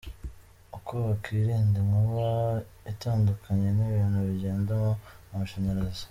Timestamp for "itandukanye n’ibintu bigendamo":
2.91-4.91